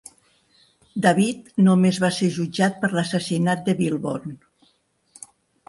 [1.05, 4.37] David només va ser jutjat per l'assassinat de Wilborn.